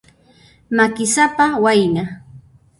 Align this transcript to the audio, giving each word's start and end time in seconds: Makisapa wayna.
Makisapa 0.75 1.45
wayna. 1.63 2.03